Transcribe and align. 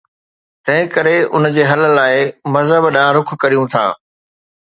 تنهنڪري 0.67 1.17
ان 1.35 1.43
جي 1.57 1.65
حل 1.71 1.83
لاءِ 1.99 2.25
مذهب 2.55 2.87
ڏانهن 2.95 3.13
رخ 3.19 3.35
ڪريون 3.45 3.71
ٿا. 3.77 3.85